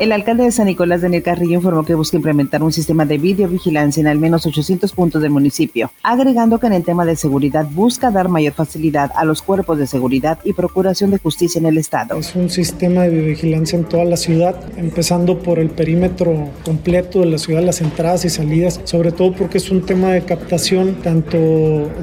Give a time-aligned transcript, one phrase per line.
[0.00, 4.00] El alcalde de San Nicolás, Daniel Carrillo, informó que busca implementar un sistema de videovigilancia
[4.00, 8.12] en al menos 800 puntos del municipio, agregando que en el tema de seguridad busca
[8.12, 12.16] dar mayor facilidad a los cuerpos de seguridad y procuración de justicia en el Estado.
[12.16, 17.26] Es un sistema de videovigilancia en toda la ciudad, empezando por el perímetro completo de
[17.26, 21.38] la ciudad, las entradas y salidas, sobre todo porque es un tema de captación tanto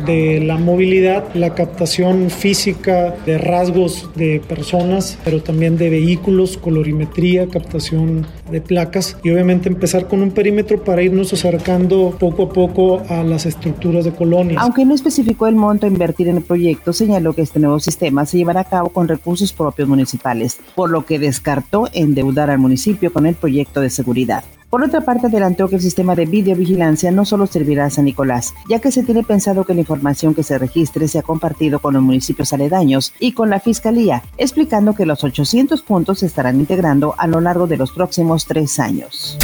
[0.06, 7.48] de la movilidad, la captación física de rasgos de personas, pero también de vehículos, colorimetría,
[7.48, 13.04] captación de placas y obviamente empezar con un perímetro para irnos acercando poco a poco
[13.10, 14.62] a las estructuras de colonias.
[14.62, 18.26] Aunque no especificó el monto a invertir en el proyecto, señaló que este nuevo sistema
[18.26, 23.12] se llevará a cabo con recursos propios municipales, por lo que descartó endeudar al municipio
[23.12, 24.44] con el proyecto de seguridad.
[24.70, 28.54] Por otra parte, adelantó que el sistema de videovigilancia no solo servirá a San Nicolás,
[28.70, 32.04] ya que se tiene pensado que la información que se registre sea compartido con los
[32.04, 37.28] municipios aledaños y con la Fiscalía, explicando que los 800 puntos se estarán integrando a
[37.28, 39.38] lo largo de los próximos tres años.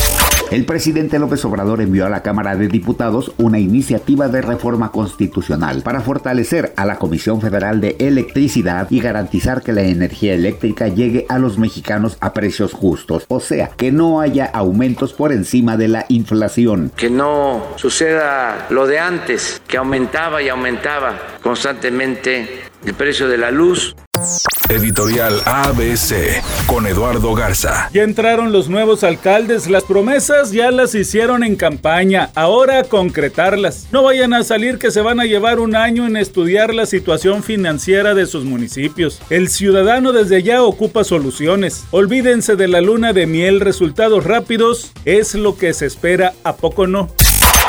[0.51, 5.81] El presidente López Obrador envió a la Cámara de Diputados una iniciativa de reforma constitucional
[5.81, 11.25] para fortalecer a la Comisión Federal de Electricidad y garantizar que la energía eléctrica llegue
[11.29, 15.87] a los mexicanos a precios justos, o sea, que no haya aumentos por encima de
[15.87, 16.91] la inflación.
[16.97, 23.51] Que no suceda lo de antes, que aumentaba y aumentaba constantemente el precio de la
[23.51, 23.95] luz.
[24.71, 27.89] Editorial ABC con Eduardo Garza.
[27.91, 33.87] Ya entraron los nuevos alcaldes, las promesas ya las hicieron en campaña, ahora concretarlas.
[33.91, 37.43] No vayan a salir que se van a llevar un año en estudiar la situación
[37.43, 39.19] financiera de sus municipios.
[39.29, 41.83] El ciudadano desde ya ocupa soluciones.
[41.91, 46.87] Olvídense de la luna de miel, resultados rápidos es lo que se espera, a poco
[46.87, 47.09] no.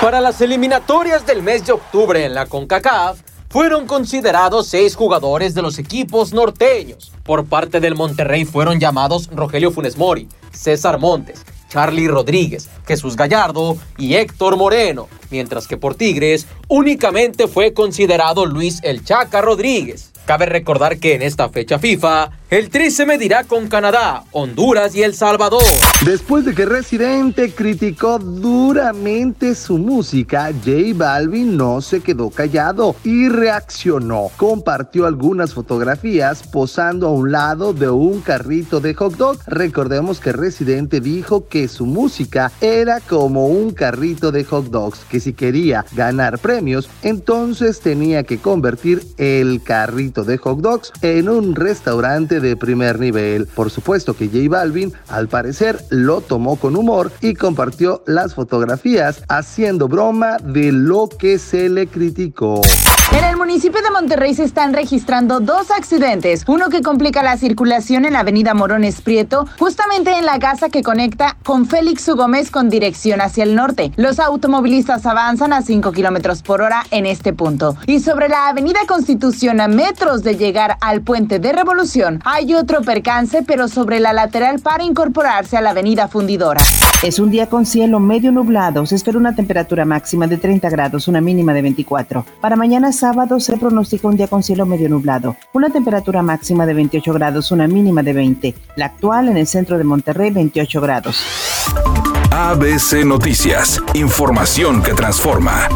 [0.00, 3.18] Para las eliminatorias del mes de octubre en la CONCACAF,
[3.52, 7.12] fueron considerados seis jugadores de los equipos norteños.
[7.22, 13.76] Por parte del Monterrey fueron llamados Rogelio Funes Mori, César Montes, Charlie Rodríguez, Jesús Gallardo
[13.98, 20.12] y Héctor Moreno, mientras que por Tigres únicamente fue considerado Luis El Chaca Rodríguez.
[20.24, 25.02] Cabe recordar que en esta fecha FIFA, el Tri se medirá con Canadá, Honduras y
[25.02, 25.62] El Salvador.
[26.04, 33.30] Después de que Residente criticó duramente su música, J Balvin no se quedó callado y
[33.30, 34.28] reaccionó.
[34.36, 39.38] Compartió algunas fotografías posando a un lado de un carrito de hot dog.
[39.46, 45.20] Recordemos que Residente dijo que su música era como un carrito de hot dogs, que
[45.20, 51.54] si quería ganar premios, entonces tenía que convertir el carrito de hot dogs en un
[51.54, 53.46] restaurante de primer nivel.
[53.46, 59.22] Por supuesto que J Balvin al parecer lo tomó con humor y compartió las fotografías
[59.28, 62.60] haciendo broma de lo que se le criticó.
[63.12, 68.06] En el municipio de Monterrey se están registrando dos accidentes, uno que complica la circulación
[68.06, 72.16] en la avenida Morones Prieto, justamente en la casa que conecta con Félix U.
[72.16, 73.92] Gómez con dirección hacia el norte.
[73.96, 77.76] Los automovilistas avanzan a 5 kilómetros por hora en este punto.
[77.86, 82.80] Y sobre la avenida Constitución a metros de llegar al puente de Revolución, hay otro
[82.80, 86.62] percance, pero sobre la lateral para incorporarse a la avenida Fundidora.
[87.02, 88.86] Es un día con cielo medio nublado.
[88.86, 92.24] Se espera una temperatura máxima de 30 grados, una mínima de 24.
[92.40, 96.72] Para mañana sábado se pronostica un día con cielo medio nublado, una temperatura máxima de
[96.72, 98.54] 28 grados, una mínima de 20.
[98.76, 101.22] La actual en el centro de Monterrey, 28 grados.
[102.30, 105.68] ABC Noticias, información que transforma.